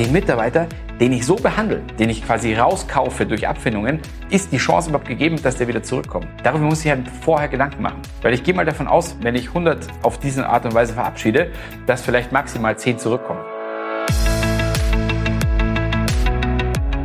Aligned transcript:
den 0.00 0.12
Mitarbeiter, 0.12 0.66
den 0.98 1.12
ich 1.12 1.26
so 1.26 1.36
behandle, 1.36 1.82
den 1.98 2.08
ich 2.08 2.24
quasi 2.24 2.54
rauskaufe 2.54 3.26
durch 3.26 3.46
Abfindungen, 3.46 3.98
ist 4.30 4.50
die 4.50 4.56
Chance 4.56 4.88
überhaupt 4.88 5.06
gegeben, 5.06 5.36
dass 5.42 5.56
der 5.56 5.68
wieder 5.68 5.82
zurückkommt. 5.82 6.26
Darüber 6.42 6.64
muss 6.64 6.82
ich 6.82 6.90
halt 6.90 7.06
vorher 7.06 7.48
Gedanken 7.48 7.82
machen. 7.82 8.00
Weil 8.22 8.32
ich 8.32 8.42
gehe 8.42 8.54
mal 8.54 8.64
davon 8.64 8.88
aus, 8.88 9.14
wenn 9.20 9.34
ich 9.34 9.48
100 9.48 9.88
auf 10.02 10.18
diese 10.18 10.48
Art 10.48 10.64
und 10.64 10.72
Weise 10.72 10.94
verabschiede, 10.94 11.52
dass 11.84 12.00
vielleicht 12.00 12.32
maximal 12.32 12.78
10 12.78 12.98
zurückkommen. 12.98 13.40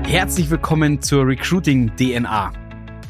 Herzlich 0.07 0.49
willkommen 0.49 1.01
zur 1.01 1.27
Recruiting 1.27 1.91
DNA. 1.97 2.53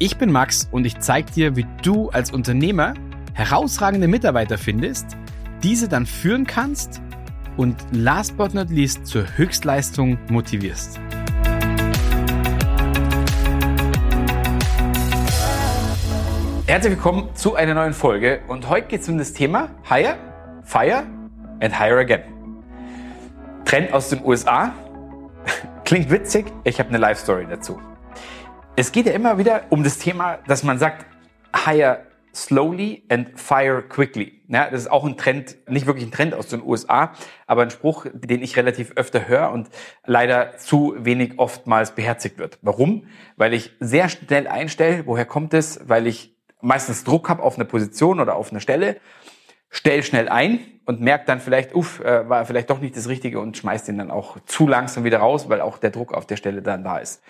Ich 0.00 0.16
bin 0.16 0.32
Max 0.32 0.68
und 0.72 0.84
ich 0.84 0.98
zeige 0.98 1.30
dir, 1.30 1.54
wie 1.54 1.66
du 1.84 2.10
als 2.10 2.32
Unternehmer 2.32 2.94
herausragende 3.34 4.08
Mitarbeiter 4.08 4.58
findest, 4.58 5.16
diese 5.62 5.88
dann 5.88 6.06
führen 6.06 6.44
kannst 6.44 7.00
und 7.56 7.76
last 7.92 8.36
but 8.36 8.54
not 8.54 8.70
least 8.70 9.06
zur 9.06 9.24
Höchstleistung 9.36 10.18
motivierst. 10.28 11.00
Herzlich 16.66 16.94
willkommen 16.94 17.34
zu 17.34 17.54
einer 17.54 17.74
neuen 17.74 17.94
Folge 17.94 18.40
und 18.48 18.68
heute 18.68 18.88
geht 18.88 19.00
es 19.00 19.08
um 19.08 19.18
das 19.18 19.32
Thema 19.32 19.70
Hire, 19.88 20.16
Fire 20.64 21.04
and 21.60 21.78
Hire 21.78 22.00
Again. 22.00 22.22
Trend 23.64 23.92
aus 23.92 24.10
den 24.10 24.24
USA. 24.24 24.74
Klingt 25.84 26.10
witzig, 26.10 26.52
ich 26.64 26.78
habe 26.78 26.88
eine 26.90 26.98
Live-Story 26.98 27.46
dazu. 27.48 27.80
Es 28.74 28.92
geht 28.92 29.06
ja 29.06 29.12
immer 29.12 29.38
wieder 29.38 29.62
um 29.70 29.82
das 29.82 29.98
Thema, 29.98 30.38
dass 30.46 30.62
man 30.62 30.78
sagt, 30.78 31.06
Hire 31.64 32.00
slowly 32.36 33.04
and 33.08 33.38
fire 33.40 33.82
quickly. 33.82 34.42
Ja, 34.48 34.70
das 34.70 34.82
ist 34.82 34.90
auch 34.90 35.04
ein 35.04 35.16
Trend, 35.16 35.56
nicht 35.68 35.86
wirklich 35.86 36.04
ein 36.04 36.12
Trend 36.12 36.34
aus 36.34 36.48
den 36.48 36.62
USA, 36.62 37.12
aber 37.46 37.62
ein 37.62 37.70
Spruch, 37.70 38.06
den 38.12 38.42
ich 38.42 38.56
relativ 38.56 38.92
öfter 38.96 39.26
höre 39.26 39.50
und 39.50 39.68
leider 40.04 40.56
zu 40.58 40.94
wenig 40.98 41.38
oftmals 41.38 41.94
beherzigt 41.94 42.38
wird. 42.38 42.58
Warum? 42.62 43.06
Weil 43.36 43.54
ich 43.54 43.72
sehr 43.80 44.08
schnell 44.08 44.46
einstelle. 44.46 45.06
Woher 45.06 45.24
kommt 45.24 45.54
es? 45.54 45.80
Weil 45.88 46.06
ich 46.06 46.36
meistens 46.60 47.04
Druck 47.04 47.28
habe 47.28 47.42
auf 47.42 47.56
eine 47.56 47.64
Position 47.64 48.20
oder 48.20 48.36
auf 48.36 48.50
eine 48.50 48.60
Stelle, 48.60 48.96
stell 49.70 50.02
schnell 50.02 50.28
ein 50.28 50.60
und 50.84 51.00
merke 51.00 51.24
dann 51.26 51.40
vielleicht, 51.40 51.74
uff, 51.74 52.00
äh, 52.00 52.28
war 52.28 52.44
vielleicht 52.44 52.70
doch 52.70 52.80
nicht 52.80 52.96
das 52.96 53.08
Richtige 53.08 53.40
und 53.40 53.56
schmeiß 53.56 53.84
den 53.84 53.98
dann 53.98 54.10
auch 54.10 54.38
zu 54.46 54.68
langsam 54.68 55.04
wieder 55.04 55.18
raus, 55.18 55.48
weil 55.48 55.60
auch 55.60 55.78
der 55.78 55.90
Druck 55.90 56.12
auf 56.12 56.26
der 56.26 56.36
Stelle 56.36 56.62
dann 56.62 56.84
da 56.84 56.98
ist. 56.98 57.22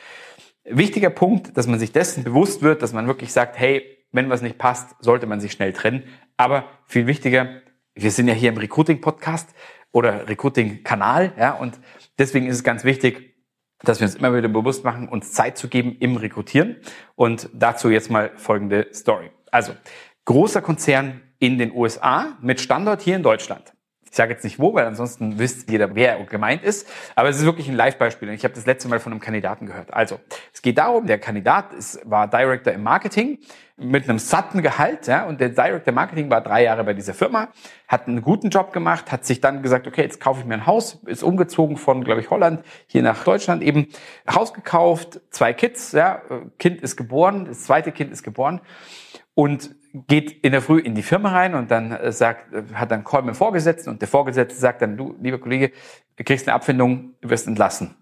Wichtiger 0.64 1.10
Punkt, 1.10 1.56
dass 1.56 1.66
man 1.68 1.78
sich 1.78 1.92
dessen 1.92 2.24
bewusst 2.24 2.62
wird, 2.62 2.82
dass 2.82 2.92
man 2.92 3.06
wirklich 3.06 3.32
sagt, 3.32 3.58
hey, 3.58 3.84
wenn 4.12 4.30
was 4.30 4.42
nicht 4.42 4.58
passt, 4.58 4.94
sollte 5.00 5.26
man 5.26 5.40
sich 5.40 5.52
schnell 5.52 5.72
trennen. 5.72 6.04
Aber 6.36 6.64
viel 6.86 7.06
wichtiger, 7.06 7.62
wir 7.94 8.10
sind 8.10 8.28
ja 8.28 8.34
hier 8.34 8.50
im 8.50 8.58
Recruiting-Podcast 8.58 9.54
oder 9.92 10.28
Recruiting-Kanal, 10.28 11.32
ja, 11.38 11.52
und 11.52 11.80
deswegen 12.18 12.46
ist 12.46 12.56
es 12.56 12.64
ganz 12.64 12.84
wichtig, 12.84 13.34
dass 13.80 14.00
wir 14.00 14.06
uns 14.06 14.16
immer 14.16 14.34
wieder 14.34 14.48
bewusst 14.48 14.84
machen, 14.84 15.08
uns 15.08 15.32
Zeit 15.32 15.58
zu 15.58 15.68
geben 15.68 15.96
im 16.00 16.16
Rekrutieren. 16.16 16.76
Und 17.14 17.48
dazu 17.52 17.90
jetzt 17.90 18.10
mal 18.10 18.32
folgende 18.36 18.88
Story. 18.92 19.30
Also, 19.50 19.72
großer 20.24 20.62
Konzern 20.62 21.22
in 21.38 21.58
den 21.58 21.72
USA 21.72 22.36
mit 22.40 22.60
Standort 22.60 23.02
hier 23.02 23.16
in 23.16 23.22
Deutschland. 23.22 23.75
Ich 24.10 24.16
sage 24.16 24.32
jetzt 24.32 24.44
nicht 24.44 24.58
wo, 24.58 24.72
weil 24.74 24.86
ansonsten 24.86 25.38
wisst 25.38 25.70
jeder, 25.70 25.94
wer 25.94 26.22
gemeint 26.24 26.62
ist. 26.62 26.88
Aber 27.14 27.28
es 27.28 27.38
ist 27.38 27.44
wirklich 27.44 27.68
ein 27.68 27.74
Live-Beispiel. 27.74 28.28
Und 28.28 28.34
ich 28.34 28.44
habe 28.44 28.54
das 28.54 28.66
letzte 28.66 28.88
Mal 28.88 29.00
von 29.00 29.12
einem 29.12 29.20
Kandidaten 29.20 29.66
gehört. 29.66 29.92
Also, 29.92 30.20
es 30.52 30.62
geht 30.62 30.78
darum, 30.78 31.06
der 31.06 31.18
Kandidat 31.18 31.72
ist, 31.72 32.00
war 32.08 32.28
Director 32.28 32.72
im 32.72 32.82
Marketing 32.82 33.38
mit 33.76 34.08
einem 34.08 34.18
satten 34.18 34.62
Gehalt. 34.62 35.06
Ja, 35.06 35.26
und 35.26 35.40
der 35.40 35.50
Director 35.50 35.92
Marketing 35.92 36.30
war 36.30 36.40
drei 36.40 36.64
Jahre 36.64 36.84
bei 36.84 36.94
dieser 36.94 37.14
Firma, 37.14 37.48
hat 37.88 38.08
einen 38.08 38.22
guten 38.22 38.48
Job 38.48 38.72
gemacht, 38.72 39.12
hat 39.12 39.24
sich 39.26 39.40
dann 39.40 39.62
gesagt, 39.62 39.86
okay, 39.86 40.02
jetzt 40.02 40.20
kaufe 40.20 40.40
ich 40.40 40.46
mir 40.46 40.54
ein 40.54 40.66
Haus, 40.66 41.00
ist 41.06 41.22
umgezogen 41.22 41.76
von, 41.76 42.02
glaube 42.02 42.20
ich, 42.20 42.30
Holland 42.30 42.64
hier 42.86 43.02
nach 43.02 43.22
Deutschland 43.24 43.62
eben. 43.62 43.88
Haus 44.30 44.54
gekauft, 44.54 45.20
zwei 45.30 45.52
Kids, 45.52 45.92
ja, 45.92 46.22
Kind 46.58 46.80
ist 46.80 46.96
geboren, 46.96 47.46
das 47.46 47.64
zweite 47.64 47.92
Kind 47.92 48.12
ist 48.12 48.22
geboren. 48.22 48.60
Und 49.34 49.74
geht 50.06 50.44
in 50.44 50.52
der 50.52 50.62
Früh 50.62 50.78
in 50.78 50.94
die 50.94 51.02
Firma 51.02 51.30
rein 51.30 51.54
und 51.54 51.70
dann 51.70 51.92
äh, 51.92 52.12
sagt, 52.12 52.52
äh, 52.52 52.62
hat 52.74 52.90
dann 52.90 53.04
Call 53.04 53.22
mit 53.22 53.36
Vorgesetzten 53.36 53.90
und 53.90 54.00
der 54.00 54.08
Vorgesetzte 54.08 54.58
sagt 54.58 54.82
dann, 54.82 54.96
du, 54.96 55.16
lieber 55.20 55.38
Kollege, 55.38 55.72
du 56.16 56.24
kriegst 56.24 56.46
eine 56.46 56.54
Abfindung, 56.54 57.14
du 57.20 57.30
wirst 57.30 57.46
entlassen. 57.46 57.96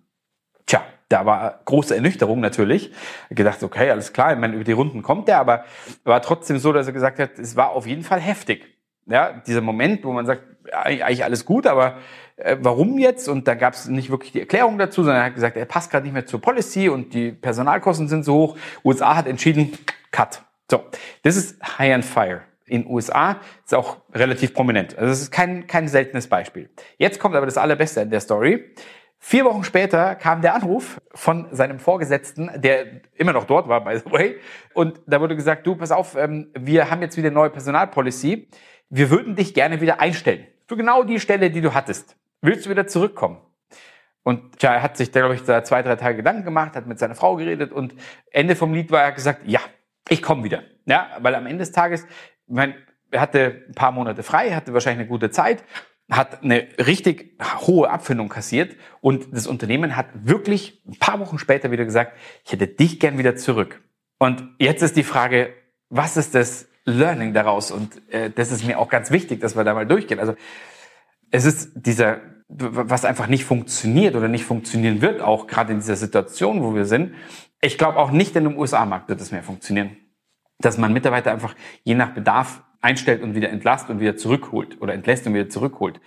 Tja, 0.66 0.82
da 1.08 1.26
war 1.26 1.60
große 1.64 1.94
Ernüchterung 1.94 2.40
natürlich. 2.40 2.92
Gedacht, 3.30 3.62
okay, 3.62 3.90
alles 3.90 4.12
klar, 4.12 4.32
ich 4.32 4.38
meine, 4.38 4.54
über 4.54 4.64
die 4.64 4.72
Runden 4.72 5.02
kommt 5.02 5.28
der, 5.28 5.38
aber 5.38 5.64
war 6.04 6.22
trotzdem 6.22 6.58
so, 6.58 6.72
dass 6.72 6.86
er 6.86 6.92
gesagt 6.92 7.18
hat, 7.18 7.38
es 7.38 7.56
war 7.56 7.70
auf 7.70 7.86
jeden 7.86 8.02
Fall 8.02 8.20
heftig. 8.20 8.66
Ja, 9.06 9.32
dieser 9.46 9.60
Moment, 9.60 10.04
wo 10.04 10.12
man 10.12 10.24
sagt, 10.24 10.42
eigentlich 10.72 11.24
alles 11.24 11.44
gut, 11.44 11.66
aber 11.66 11.98
äh, 12.36 12.56
warum 12.60 12.98
jetzt? 12.98 13.28
Und 13.28 13.46
da 13.46 13.54
gab 13.54 13.74
es 13.74 13.86
nicht 13.86 14.10
wirklich 14.10 14.32
die 14.32 14.40
Erklärung 14.40 14.78
dazu, 14.78 15.02
sondern 15.02 15.22
er 15.22 15.26
hat 15.26 15.34
gesagt, 15.34 15.56
er 15.56 15.66
passt 15.66 15.90
gerade 15.90 16.04
nicht 16.04 16.14
mehr 16.14 16.26
zur 16.26 16.40
Policy 16.40 16.88
und 16.88 17.12
die 17.12 17.32
Personalkosten 17.32 18.08
sind 18.08 18.24
so 18.24 18.34
hoch. 18.34 18.56
USA 18.82 19.14
hat 19.14 19.26
entschieden, 19.26 19.72
Cut. 20.10 20.42
So, 20.70 20.84
das 21.22 21.36
ist 21.36 21.62
High 21.78 21.94
and 21.94 22.04
Fire. 22.04 22.42
In 22.66 22.86
USA 22.86 23.40
ist 23.64 23.74
auch 23.74 23.98
relativ 24.14 24.54
prominent. 24.54 24.96
Also 24.96 25.10
das 25.10 25.20
ist 25.20 25.30
kein, 25.30 25.66
kein 25.66 25.86
seltenes 25.86 26.28
Beispiel. 26.28 26.70
Jetzt 26.96 27.20
kommt 27.20 27.36
aber 27.36 27.44
das 27.44 27.58
Allerbeste 27.58 28.00
in 28.00 28.10
der 28.10 28.20
Story. 28.20 28.74
Vier 29.18 29.44
Wochen 29.44 29.64
später 29.64 30.14
kam 30.14 30.42
der 30.42 30.54
Anruf 30.54 31.00
von 31.14 31.48
seinem 31.50 31.78
Vorgesetzten, 31.78 32.50
der 32.56 33.00
immer 33.14 33.32
noch 33.32 33.44
dort 33.44 33.68
war, 33.68 33.84
by 33.84 33.98
the 33.98 34.10
way. 34.10 34.36
Und 34.74 35.00
da 35.06 35.20
wurde 35.20 35.36
gesagt, 35.36 35.66
du, 35.66 35.76
pass 35.76 35.92
auf, 35.92 36.14
ähm, 36.14 36.50
wir 36.54 36.90
haben 36.90 37.02
jetzt 37.02 37.16
wieder 37.16 37.30
neue 37.30 37.50
Personalpolicy. 37.50 38.48
Wir 38.90 39.10
würden 39.10 39.34
dich 39.34 39.54
gerne 39.54 39.80
wieder 39.80 40.00
einstellen. 40.00 40.46
Für 40.66 40.76
genau 40.76 41.04
die 41.04 41.20
Stelle, 41.20 41.50
die 41.50 41.60
du 41.60 41.74
hattest. 41.74 42.16
Willst 42.40 42.66
du 42.66 42.70
wieder 42.70 42.86
zurückkommen? 42.86 43.38
Und 44.24 44.62
er 44.62 44.82
hat 44.82 44.96
sich 44.96 45.10
da, 45.10 45.20
glaube 45.20 45.34
ich, 45.34 45.44
da 45.44 45.64
zwei, 45.64 45.82
drei 45.82 45.96
Tage 45.96 46.16
Gedanken 46.16 46.44
gemacht, 46.44 46.76
hat 46.76 46.86
mit 46.86 46.98
seiner 46.98 47.14
Frau 47.14 47.36
geredet 47.36 47.72
und 47.72 47.94
Ende 48.30 48.56
vom 48.56 48.72
Lied 48.72 48.90
war 48.90 49.02
er 49.02 49.12
gesagt, 49.12 49.42
ja, 49.44 49.60
ich 50.14 50.22
komme 50.22 50.44
wieder. 50.44 50.62
Ja, 50.86 51.08
weil 51.20 51.34
am 51.34 51.46
Ende 51.46 51.58
des 51.58 51.72
Tages, 51.72 52.06
mein, 52.46 52.74
er 53.10 53.20
hatte 53.20 53.64
ein 53.68 53.74
paar 53.74 53.92
Monate 53.92 54.22
frei, 54.22 54.52
hatte 54.52 54.72
wahrscheinlich 54.72 55.00
eine 55.00 55.08
gute 55.08 55.30
Zeit, 55.30 55.64
hat 56.10 56.42
eine 56.42 56.68
richtig 56.78 57.38
hohe 57.66 57.90
Abfindung 57.90 58.28
kassiert 58.28 58.76
und 59.00 59.26
das 59.32 59.46
Unternehmen 59.46 59.96
hat 59.96 60.06
wirklich 60.14 60.82
ein 60.86 60.98
paar 60.98 61.20
Wochen 61.20 61.38
später 61.38 61.70
wieder 61.70 61.84
gesagt, 61.84 62.12
ich 62.44 62.52
hätte 62.52 62.66
dich 62.66 63.00
gern 63.00 63.18
wieder 63.18 63.36
zurück. 63.36 63.82
Und 64.18 64.48
jetzt 64.58 64.82
ist 64.82 64.96
die 64.96 65.02
Frage, 65.02 65.52
was 65.88 66.16
ist 66.16 66.34
das 66.34 66.68
Learning 66.84 67.32
daraus? 67.32 67.70
Und 67.70 68.00
äh, 68.12 68.30
das 68.30 68.52
ist 68.52 68.64
mir 68.64 68.78
auch 68.78 68.88
ganz 68.88 69.10
wichtig, 69.10 69.40
dass 69.40 69.56
wir 69.56 69.64
da 69.64 69.74
mal 69.74 69.86
durchgehen. 69.86 70.20
Also 70.20 70.34
es 71.30 71.44
ist 71.46 71.72
dieser, 71.74 72.20
was 72.48 73.04
einfach 73.04 73.26
nicht 73.26 73.44
funktioniert 73.44 74.14
oder 74.14 74.28
nicht 74.28 74.44
funktionieren 74.44 75.00
wird, 75.00 75.20
auch 75.20 75.46
gerade 75.46 75.72
in 75.72 75.80
dieser 75.80 75.96
Situation, 75.96 76.62
wo 76.62 76.74
wir 76.74 76.84
sind, 76.84 77.14
ich 77.60 77.78
glaube 77.78 77.98
auch 77.98 78.10
nicht 78.10 78.36
in 78.36 78.44
dem 78.44 78.58
USA-Markt 78.58 79.08
wird 79.08 79.20
es 79.20 79.32
mehr 79.32 79.42
funktionieren. 79.42 79.96
Dass 80.58 80.78
man 80.78 80.92
Mitarbeiter 80.92 81.32
einfach 81.32 81.54
je 81.82 81.94
nach 81.94 82.10
Bedarf 82.10 82.62
einstellt 82.84 83.22
und 83.22 83.34
wieder 83.34 83.48
entlasst 83.48 83.88
und 83.88 83.98
wieder 83.98 84.16
zurückholt 84.16 84.80
oder 84.80 84.92
entlässt 84.92 85.26
und 85.26 85.32
wieder 85.32 85.48
zurückholt. 85.48 86.00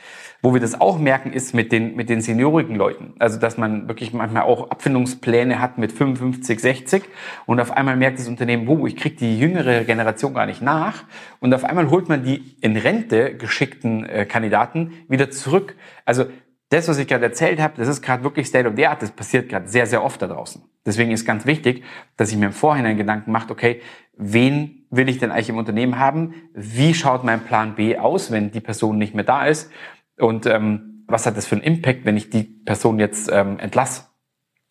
Wo 0.44 0.54
wir 0.54 0.62
das 0.62 0.80
auch 0.80 1.00
merken, 1.00 1.34
ist 1.34 1.56
mit 1.56 1.72
den, 1.72 1.96
mit 1.96 2.08
den 2.08 2.22
seniorigen 2.22 2.76
Leuten. 2.76 3.16
Also, 3.18 3.40
dass 3.40 3.58
man 3.58 3.88
wirklich 3.88 4.14
manchmal 4.14 4.44
auch 4.44 4.70
Abfindungspläne 4.70 5.60
hat 5.60 5.80
mit 5.80 5.92
55, 5.92 6.60
60 6.60 7.04
und 7.48 7.60
auf 7.60 7.72
einmal 7.72 7.98
merkt 7.98 8.20
das 8.20 8.28
Unternehmen, 8.28 8.68
wo 8.68 8.86
ich 8.86 8.96
kriege 8.96 9.16
die 9.16 9.40
jüngere 9.40 9.86
Generation 9.86 10.36
gar 10.36 10.46
nicht 10.46 10.62
nach 10.62 11.04
und 11.40 11.54
auf 11.54 11.64
einmal 11.64 11.90
holt 11.90 12.10
man 12.10 12.24
die 12.24 12.56
in 12.62 12.78
Rente 12.78 13.36
geschickten 13.36 14.06
äh, 14.06 14.26
Kandidaten 14.26 14.94
wieder 15.10 15.32
zurück. 15.32 15.76
Also, 16.06 16.26
das, 16.70 16.88
was 16.88 16.98
ich 16.98 17.08
gerade 17.08 17.26
erzählt 17.26 17.60
habe, 17.62 17.76
das 17.78 17.88
ist 17.88 18.02
gerade 18.02 18.24
wirklich 18.24 18.48
State 18.48 18.68
of 18.68 18.74
the 18.76 18.88
Art. 18.88 19.02
Das 19.02 19.12
passiert 19.12 19.50
gerade 19.50 19.68
sehr, 19.68 19.86
sehr 19.86 20.04
oft 20.04 20.22
da 20.22 20.28
draußen. 20.28 20.64
Deswegen 20.86 21.12
ist 21.12 21.26
ganz 21.26 21.46
wichtig, 21.46 21.84
dass 22.18 22.32
ich 22.32 22.38
mir 22.38 22.48
im 22.48 22.54
Vorhinein 22.54 22.98
Gedanken 22.98 23.32
mache, 23.32 23.50
okay, 23.52 23.82
wen 24.18 24.86
will 24.90 25.10
ich 25.10 25.18
denn 25.18 25.32
eigentlich 25.32 25.50
im 25.50 25.58
Unternehmen 25.58 26.00
haben? 26.00 26.34
Wie 26.54 26.94
schaut 26.94 27.24
mein 27.24 27.42
Plan 27.42 27.76
B 27.76 27.98
aus, 27.98 28.32
wenn 28.32 28.52
die 28.52 28.60
Person 28.60 28.98
nicht 28.98 29.14
mehr 29.14 29.24
da 29.24 29.46
ist? 29.46 29.72
Und 30.18 30.46
ähm, 30.46 31.04
was 31.08 31.26
hat 31.26 31.38
das 31.38 31.46
für 31.46 31.56
einen 31.56 31.64
Impact, 31.64 32.06
wenn 32.06 32.18
ich 32.18 32.30
die 32.30 32.44
Person 32.44 33.00
jetzt 33.00 33.30
ähm, 33.32 33.60
entlasse? 33.60 34.04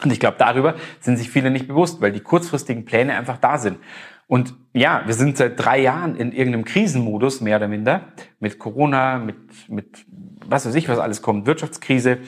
Und 0.03 0.13
ich 0.13 0.21
glaube, 0.21 0.37
darüber 0.39 0.75
sind 1.01 1.17
sich 1.17 1.31
viele 1.31 1.51
nicht 1.51 1.69
bewusst, 1.69 2.03
weil 2.03 2.13
die 2.13 2.21
kurzfristigen 2.21 2.85
Pläne 2.85 3.17
einfach 3.17 3.39
da 3.39 3.57
sind. 3.57 3.79
Und 4.27 4.55
ja, 4.75 5.03
wir 5.07 5.15
sind 5.15 5.37
seit 5.39 5.59
drei 5.59 5.81
Jahren 5.81 6.17
in 6.17 6.33
irgendeinem 6.33 6.65
Krisenmodus, 6.65 7.41
mehr 7.41 7.57
oder 7.57 7.69
minder, 7.69 8.09
mit 8.41 8.59
Corona, 8.59 9.19
mit, 9.19 9.37
mit 9.69 10.05
was 10.49 10.67
weiß 10.67 10.75
ich, 10.75 10.89
was 10.89 10.99
alles 10.99 11.23
kommt, 11.23 11.47
Wirtschaftskrise, 11.47 12.19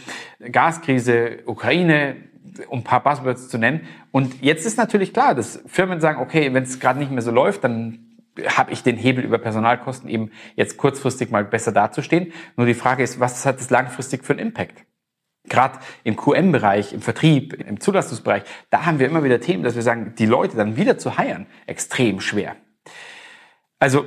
Gaskrise, 0.50 1.38
Ukraine, 1.46 2.16
um 2.68 2.80
ein 2.80 2.84
paar 2.84 3.02
Buzzwords 3.02 3.48
zu 3.48 3.58
nennen. 3.58 3.86
Und 4.10 4.42
jetzt 4.42 4.66
ist 4.66 4.78
natürlich 4.78 5.12
klar, 5.12 5.34
dass 5.34 5.62
Firmen 5.66 6.00
sagen, 6.00 6.20
okay, 6.20 6.52
wenn 6.54 6.62
es 6.62 6.80
gerade 6.80 6.98
nicht 6.98 7.10
mehr 7.10 7.22
so 7.22 7.30
läuft, 7.30 7.64
dann 7.64 8.04
habe 8.46 8.72
ich 8.72 8.82
den 8.82 8.96
Hebel 8.96 9.24
über 9.24 9.38
Personalkosten 9.38 10.08
eben 10.08 10.30
jetzt 10.54 10.76
kurzfristig 10.76 11.30
mal 11.30 11.44
besser 11.44 11.72
dazustehen. 11.72 12.32
Nur 12.56 12.66
die 12.66 12.74
Frage 12.74 13.02
ist, 13.02 13.20
was 13.20 13.44
hat 13.44 13.58
das 13.58 13.70
langfristig 13.70 14.24
für 14.24 14.32
einen 14.32 14.40
Impact? 14.40 14.84
Gerade 15.48 15.78
im 16.04 16.16
QM-Bereich, 16.16 16.92
im 16.92 17.00
Vertrieb, 17.00 17.54
im 17.54 17.80
Zulassungsbereich, 17.80 18.42
da 18.70 18.86
haben 18.86 18.98
wir 18.98 19.06
immer 19.06 19.24
wieder 19.24 19.40
Themen, 19.40 19.62
dass 19.62 19.74
wir 19.74 19.82
sagen, 19.82 20.14
die 20.18 20.26
Leute 20.26 20.56
dann 20.56 20.76
wieder 20.76 20.98
zu 20.98 21.16
heiern, 21.16 21.46
extrem 21.66 22.20
schwer. 22.20 22.56
Also 23.78 24.06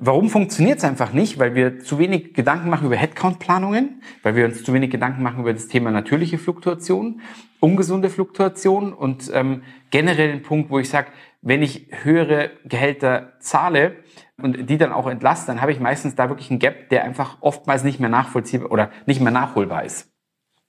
Warum 0.00 0.28
funktioniert 0.28 0.78
es 0.78 0.84
einfach 0.84 1.12
nicht? 1.12 1.38
Weil 1.38 1.54
wir 1.54 1.80
zu 1.80 1.98
wenig 1.98 2.34
Gedanken 2.34 2.68
machen 2.68 2.86
über 2.86 2.96
Headcount-Planungen, 2.96 4.02
weil 4.22 4.36
wir 4.36 4.44
uns 4.44 4.62
zu 4.62 4.72
wenig 4.72 4.90
Gedanken 4.90 5.22
machen 5.22 5.40
über 5.40 5.52
das 5.52 5.68
Thema 5.68 5.90
natürliche 5.90 6.38
Fluktuation, 6.38 7.20
ungesunde 7.60 8.10
Fluktuation 8.10 8.92
und 8.92 9.30
ähm, 9.32 9.62
generell 9.90 10.32
den 10.32 10.42
Punkt, 10.42 10.70
wo 10.70 10.78
ich 10.78 10.88
sage, 10.88 11.08
wenn 11.40 11.62
ich 11.62 11.88
höhere 12.02 12.50
Gehälter 12.64 13.34
zahle 13.38 13.96
und 14.36 14.68
die 14.68 14.78
dann 14.78 14.92
auch 14.92 15.06
entlasse, 15.06 15.46
dann 15.46 15.60
habe 15.60 15.72
ich 15.72 15.80
meistens 15.80 16.14
da 16.14 16.28
wirklich 16.28 16.50
einen 16.50 16.58
Gap, 16.58 16.88
der 16.90 17.04
einfach 17.04 17.38
oftmals 17.40 17.84
nicht 17.84 18.00
mehr 18.00 18.10
nachvollziehbar 18.10 18.70
oder 18.70 18.90
nicht 19.06 19.20
mehr 19.20 19.32
nachholbar 19.32 19.84
ist. 19.84 20.10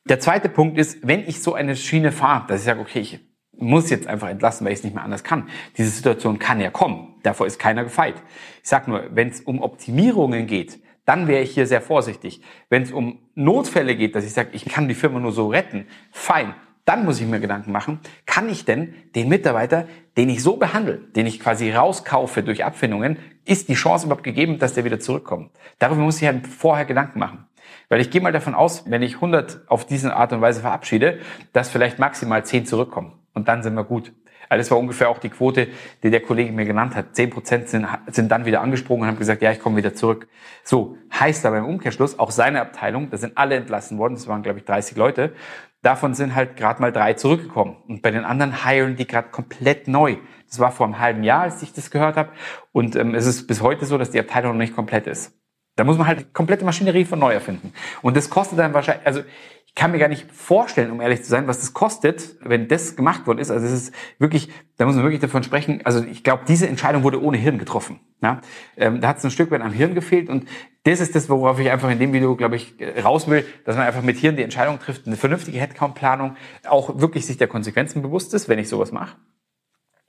Der 0.07 0.19
zweite 0.19 0.49
Punkt 0.49 0.77
ist, 0.77 1.05
wenn 1.07 1.21
ich 1.21 1.41
so 1.41 1.53
eine 1.53 1.75
Schiene 1.75 2.11
fahre, 2.11 2.45
dass 2.47 2.59
ich 2.59 2.65
sage, 2.65 2.79
okay, 2.79 2.99
ich 2.99 3.19
muss 3.57 3.89
jetzt 3.89 4.07
einfach 4.07 4.29
entlassen, 4.29 4.65
weil 4.65 4.73
ich 4.73 4.79
es 4.79 4.83
nicht 4.83 4.95
mehr 4.95 5.03
anders 5.03 5.23
kann. 5.23 5.49
Diese 5.77 5.89
Situation 5.89 6.39
kann 6.39 6.59
ja 6.59 6.69
kommen. 6.69 7.15
Davor 7.23 7.47
ist 7.47 7.59
keiner 7.59 7.83
gefeit. 7.83 8.15
Ich 8.63 8.69
sage 8.69 8.89
nur, 8.89 9.03
wenn 9.11 9.29
es 9.29 9.41
um 9.41 9.61
Optimierungen 9.61 10.47
geht, 10.47 10.79
dann 11.05 11.27
wäre 11.27 11.43
ich 11.43 11.51
hier 11.51 11.67
sehr 11.67 11.81
vorsichtig. 11.81 12.41
Wenn 12.69 12.83
es 12.83 12.91
um 12.91 13.19
Notfälle 13.35 13.95
geht, 13.95 14.15
dass 14.15 14.25
ich 14.25 14.33
sage, 14.33 14.49
ich 14.53 14.65
kann 14.65 14.87
die 14.87 14.95
Firma 14.95 15.19
nur 15.19 15.31
so 15.31 15.47
retten, 15.47 15.87
fein. 16.11 16.53
Dann 16.83 17.03
muss 17.03 17.19
ich 17.19 17.25
mir 17.25 17.39
Gedanken 17.39 17.71
machen, 17.71 17.99
kann 18.27 18.47
ich 18.47 18.63
denn 18.63 18.93
den 19.15 19.27
Mitarbeiter, 19.27 19.87
den 20.17 20.29
ich 20.29 20.43
so 20.43 20.57
behandle, 20.57 20.99
den 21.15 21.25
ich 21.25 21.39
quasi 21.39 21.71
rauskaufe 21.71 22.43
durch 22.43 22.63
Abfindungen, 22.63 23.17
ist 23.43 23.69
die 23.69 23.73
Chance 23.73 24.05
überhaupt 24.05 24.23
gegeben, 24.23 24.59
dass 24.59 24.73
der 24.73 24.85
wieder 24.85 24.99
zurückkommt? 24.99 25.49
Darüber 25.79 26.01
muss 26.01 26.21
ich 26.21 26.27
halt 26.27 26.45
vorher 26.45 26.85
Gedanken 26.85 27.17
machen. 27.17 27.45
Weil 27.89 28.01
ich 28.01 28.11
gehe 28.11 28.21
mal 28.21 28.31
davon 28.31 28.53
aus, 28.53 28.83
wenn 28.87 29.01
ich 29.01 29.15
100 29.15 29.61
auf 29.67 29.85
diese 29.85 30.15
Art 30.15 30.31
und 30.33 30.41
Weise 30.41 30.61
verabschiede, 30.61 31.19
dass 31.53 31.69
vielleicht 31.69 31.97
maximal 31.97 32.45
10 32.45 32.67
zurückkommen 32.67 33.13
und 33.35 33.47
dann 33.47 33.61
sind 33.61 33.75
wir 33.75 33.83
gut. 33.83 34.11
Also 34.49 34.61
das 34.61 34.71
war 34.71 34.77
ungefähr 34.77 35.09
auch 35.09 35.17
die 35.17 35.29
Quote, 35.29 35.67
die 36.03 36.09
der 36.09 36.21
Kollege 36.21 36.51
mir 36.51 36.65
genannt 36.65 36.95
hat. 36.95 37.15
Zehn 37.15 37.29
Prozent 37.29 37.67
sind, 37.67 37.87
sind 38.07 38.31
dann 38.31 38.45
wieder 38.45 38.61
angesprungen 38.61 39.03
und 39.03 39.07
haben 39.07 39.17
gesagt, 39.17 39.41
ja, 39.41 39.51
ich 39.51 39.59
komme 39.59 39.77
wieder 39.77 39.93
zurück. 39.93 40.27
So, 40.63 40.97
heißt 41.13 41.45
aber 41.45 41.57
im 41.57 41.65
Umkehrschluss, 41.65 42.19
auch 42.19 42.31
seine 42.31 42.61
Abteilung, 42.61 43.09
da 43.09 43.17
sind 43.17 43.37
alle 43.37 43.55
entlassen 43.55 43.97
worden, 43.97 44.15
das 44.15 44.27
waren, 44.27 44.43
glaube 44.43 44.59
ich, 44.59 44.65
30 44.65 44.97
Leute, 44.97 45.33
davon 45.81 46.13
sind 46.13 46.35
halt 46.35 46.57
gerade 46.57 46.81
mal 46.81 46.91
drei 46.91 47.13
zurückgekommen. 47.13 47.77
Und 47.87 48.01
bei 48.01 48.11
den 48.11 48.23
anderen 48.23 48.65
hiren 48.65 48.95
die 48.95 49.07
gerade 49.07 49.29
komplett 49.29 49.87
neu. 49.87 50.17
Das 50.47 50.59
war 50.59 50.71
vor 50.71 50.85
einem 50.85 50.99
halben 50.99 51.23
Jahr, 51.23 51.41
als 51.41 51.61
ich 51.61 51.73
das 51.73 51.91
gehört 51.91 52.17
habe. 52.17 52.29
Und 52.71 52.95
ähm, 52.95 53.15
es 53.15 53.25
ist 53.25 53.47
bis 53.47 53.61
heute 53.61 53.85
so, 53.85 53.97
dass 53.97 54.11
die 54.11 54.19
Abteilung 54.19 54.53
noch 54.53 54.59
nicht 54.59 54.75
komplett 54.75 55.07
ist. 55.07 55.33
Da 55.75 55.83
muss 55.83 55.97
man 55.97 56.07
halt 56.07 56.33
komplette 56.33 56.63
Maschinerie 56.63 57.05
von 57.05 57.19
neu 57.19 57.33
erfinden. 57.33 57.73
Und 58.01 58.15
das 58.15 58.29
kostet 58.29 58.59
dann 58.59 58.73
wahrscheinlich, 58.73 59.05
also 59.05 59.21
ich 59.65 59.75
kann 59.75 59.91
mir 59.91 59.99
gar 59.99 60.07
nicht 60.07 60.31
vorstellen, 60.31 60.89
um 60.89 61.01
ehrlich 61.01 61.23
zu 61.23 61.29
sein, 61.29 61.47
was 61.47 61.59
das 61.59 61.73
kostet, 61.73 62.37
wenn 62.39 62.69
das 62.69 62.95
gemacht 62.95 63.27
worden 63.27 63.39
ist. 63.39 63.51
Also 63.51 63.65
es 63.65 63.73
ist 63.73 63.95
wirklich, 64.19 64.49
da 64.77 64.85
muss 64.85 64.95
man 64.95 65.03
wirklich 65.03 65.19
davon 65.19 65.43
sprechen. 65.43 65.81
Also 65.83 66.01
ich 66.01 66.23
glaube, 66.23 66.43
diese 66.47 66.67
Entscheidung 66.67 67.03
wurde 67.03 67.21
ohne 67.21 67.37
Hirn 67.37 67.57
getroffen. 67.57 67.99
Ja? 68.21 68.39
Ähm, 68.77 69.01
da 69.01 69.09
hat 69.09 69.17
es 69.17 69.25
ein 69.25 69.31
Stück 69.31 69.51
weit 69.51 69.61
am 69.61 69.73
Hirn 69.73 69.93
gefehlt 69.93 70.29
und 70.29 70.47
das 70.85 71.01
ist 71.01 71.13
das, 71.13 71.29
worauf 71.29 71.59
ich 71.59 71.69
einfach 71.69 71.89
in 71.89 71.99
dem 71.99 72.13
Video, 72.13 72.35
glaube 72.35 72.55
ich, 72.55 72.75
raus 73.03 73.27
will, 73.27 73.45
dass 73.65 73.75
man 73.75 73.85
einfach 73.85 74.03
mit 74.03 74.17
Hirn 74.17 74.37
die 74.37 74.43
Entscheidung 74.43 74.79
trifft, 74.79 75.07
eine 75.07 75.17
vernünftige 75.17 75.59
Headcount-Planung, 75.59 76.37
auch 76.69 76.99
wirklich 77.01 77.25
sich 77.25 77.37
der 77.37 77.47
Konsequenzen 77.47 78.01
bewusst 78.01 78.33
ist, 78.33 78.47
wenn 78.47 78.59
ich 78.59 78.69
sowas 78.69 78.91
mache. 78.91 79.17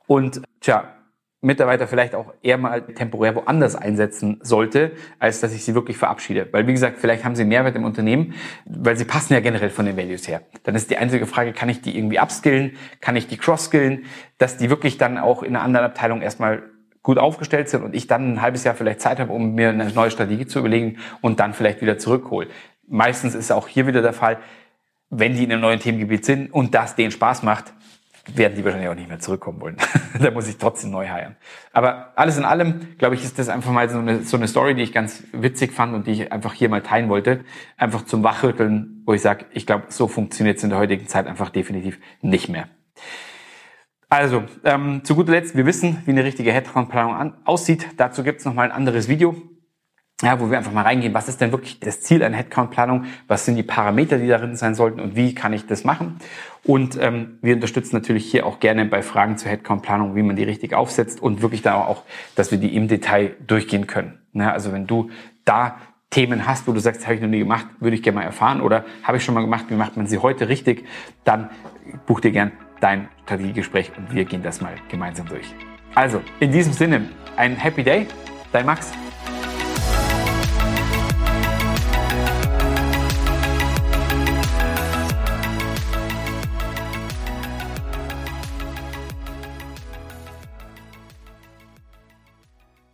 Und 0.06 0.42
tja, 0.60 0.94
Mitarbeiter 1.46 1.86
vielleicht 1.86 2.14
auch 2.14 2.34
eher 2.42 2.58
mal 2.58 2.82
temporär 2.82 3.34
woanders 3.36 3.76
einsetzen 3.76 4.38
sollte, 4.42 4.92
als 5.18 5.40
dass 5.40 5.54
ich 5.54 5.64
sie 5.64 5.74
wirklich 5.74 5.96
verabschiede. 5.96 6.48
Weil 6.50 6.66
wie 6.66 6.72
gesagt, 6.72 6.98
vielleicht 6.98 7.24
haben 7.24 7.36
sie 7.36 7.44
Mehrwert 7.44 7.76
im 7.76 7.84
Unternehmen, 7.84 8.34
weil 8.64 8.96
sie 8.96 9.04
passen 9.04 9.32
ja 9.32 9.40
generell 9.40 9.70
von 9.70 9.86
den 9.86 9.96
Values 9.96 10.26
her. 10.26 10.42
Dann 10.64 10.74
ist 10.74 10.90
die 10.90 10.98
einzige 10.98 11.26
Frage, 11.26 11.52
kann 11.52 11.68
ich 11.68 11.80
die 11.80 11.96
irgendwie 11.96 12.18
upskillen, 12.18 12.72
kann 13.00 13.16
ich 13.16 13.28
die 13.28 13.36
cross-skillen, 13.36 14.04
dass 14.38 14.56
die 14.56 14.68
wirklich 14.70 14.98
dann 14.98 15.18
auch 15.18 15.42
in 15.42 15.54
einer 15.54 15.64
anderen 15.64 15.86
Abteilung 15.86 16.20
erstmal 16.20 16.64
gut 17.02 17.18
aufgestellt 17.18 17.68
sind 17.68 17.84
und 17.84 17.94
ich 17.94 18.08
dann 18.08 18.32
ein 18.32 18.42
halbes 18.42 18.64
Jahr 18.64 18.74
vielleicht 18.74 19.00
Zeit 19.00 19.20
habe, 19.20 19.32
um 19.32 19.54
mir 19.54 19.68
eine 19.68 19.90
neue 19.90 20.10
Strategie 20.10 20.46
zu 20.46 20.58
überlegen 20.58 20.98
und 21.20 21.38
dann 21.38 21.54
vielleicht 21.54 21.80
wieder 21.80 21.98
zurückhole. 21.98 22.48
Meistens 22.88 23.36
ist 23.36 23.52
auch 23.52 23.68
hier 23.68 23.86
wieder 23.86 24.02
der 24.02 24.12
Fall, 24.12 24.38
wenn 25.10 25.36
die 25.36 25.44
in 25.44 25.52
einem 25.52 25.60
neuen 25.60 25.78
Themengebiet 25.78 26.24
sind 26.24 26.52
und 26.52 26.74
das 26.74 26.96
denen 26.96 27.12
Spaß 27.12 27.44
macht, 27.44 27.72
werden 28.34 28.56
die 28.56 28.64
wahrscheinlich 28.64 28.88
auch 28.88 28.94
nicht 28.94 29.08
mehr 29.08 29.18
zurückkommen 29.18 29.60
wollen. 29.60 29.76
da 30.20 30.30
muss 30.30 30.48
ich 30.48 30.58
trotzdem 30.58 30.90
neu 30.90 31.08
heiren. 31.08 31.36
Aber 31.72 32.12
alles 32.16 32.36
in 32.36 32.44
allem, 32.44 32.96
glaube 32.98 33.14
ich, 33.14 33.24
ist 33.24 33.38
das 33.38 33.48
einfach 33.48 33.72
mal 33.72 33.88
so 33.88 33.98
eine, 33.98 34.22
so 34.22 34.36
eine 34.36 34.48
Story, 34.48 34.74
die 34.74 34.82
ich 34.82 34.92
ganz 34.92 35.22
witzig 35.32 35.72
fand 35.72 35.94
und 35.94 36.06
die 36.06 36.12
ich 36.12 36.32
einfach 36.32 36.52
hier 36.52 36.68
mal 36.68 36.82
teilen 36.82 37.08
wollte. 37.08 37.44
Einfach 37.76 38.04
zum 38.04 38.22
Wachrütteln, 38.22 39.02
wo 39.06 39.12
ich 39.12 39.22
sage, 39.22 39.46
ich 39.52 39.66
glaube, 39.66 39.84
so 39.88 40.08
funktioniert 40.08 40.58
es 40.58 40.64
in 40.64 40.70
der 40.70 40.78
heutigen 40.78 41.06
Zeit 41.06 41.26
einfach 41.26 41.50
definitiv 41.50 41.98
nicht 42.20 42.48
mehr. 42.48 42.68
Also, 44.08 44.44
ähm, 44.64 45.02
zu 45.04 45.16
guter 45.16 45.32
Letzt, 45.32 45.56
wir 45.56 45.66
wissen, 45.66 46.02
wie 46.06 46.12
eine 46.12 46.24
richtige 46.24 46.52
Headcount-Planung 46.52 47.34
aussieht. 47.44 47.88
Dazu 47.96 48.22
gibt 48.22 48.40
es 48.40 48.44
nochmal 48.44 48.66
ein 48.66 48.72
anderes 48.72 49.08
Video 49.08 49.34
ja, 50.22 50.40
wo 50.40 50.50
wir 50.50 50.56
einfach 50.56 50.72
mal 50.72 50.82
reingehen, 50.82 51.12
was 51.12 51.28
ist 51.28 51.40
denn 51.42 51.52
wirklich 51.52 51.78
das 51.78 52.00
Ziel 52.00 52.22
einer 52.22 52.38
Headcount-Planung, 52.38 53.04
was 53.28 53.44
sind 53.44 53.56
die 53.56 53.62
Parameter, 53.62 54.18
die 54.18 54.28
darin 54.28 54.56
sein 54.56 54.74
sollten 54.74 54.98
und 54.98 55.14
wie 55.14 55.34
kann 55.34 55.52
ich 55.52 55.66
das 55.66 55.84
machen. 55.84 56.16
Und 56.64 56.98
ähm, 57.00 57.38
wir 57.42 57.54
unterstützen 57.54 57.96
natürlich 57.96 58.30
hier 58.30 58.46
auch 58.46 58.58
gerne 58.58 58.86
bei 58.86 59.02
Fragen 59.02 59.36
zur 59.36 59.50
Headcount-Planung, 59.50 60.16
wie 60.16 60.22
man 60.22 60.34
die 60.34 60.44
richtig 60.44 60.72
aufsetzt 60.72 61.20
und 61.20 61.42
wirklich 61.42 61.60
da 61.60 61.74
auch, 61.74 62.02
dass 62.34 62.50
wir 62.50 62.58
die 62.58 62.74
im 62.74 62.88
Detail 62.88 63.36
durchgehen 63.46 63.86
können. 63.86 64.18
Ja, 64.32 64.52
also 64.52 64.72
wenn 64.72 64.86
du 64.86 65.10
da 65.44 65.76
Themen 66.08 66.46
hast, 66.46 66.66
wo 66.66 66.72
du 66.72 66.80
sagst, 66.80 67.04
habe 67.04 67.16
ich 67.16 67.20
noch 67.20 67.28
nie 67.28 67.40
gemacht, 67.40 67.66
würde 67.80 67.94
ich 67.94 68.02
gerne 68.02 68.20
mal 68.20 68.24
erfahren 68.24 68.62
oder 68.62 68.86
habe 69.02 69.18
ich 69.18 69.24
schon 69.24 69.34
mal 69.34 69.42
gemacht, 69.42 69.66
wie 69.68 69.74
macht 69.74 69.98
man 69.98 70.06
sie 70.06 70.18
heute 70.18 70.48
richtig, 70.48 70.86
dann 71.24 71.50
buch 72.06 72.20
dir 72.20 72.30
gern 72.30 72.52
dein 72.80 73.08
Strategiegespräch 73.24 73.92
und 73.98 74.14
wir 74.14 74.24
gehen 74.24 74.42
das 74.42 74.62
mal 74.62 74.74
gemeinsam 74.88 75.26
durch. 75.28 75.54
Also, 75.94 76.22
in 76.40 76.52
diesem 76.52 76.72
Sinne, 76.72 77.08
ein 77.36 77.56
Happy 77.56 77.82
Day, 77.82 78.06
dein 78.52 78.64
Max. 78.64 78.92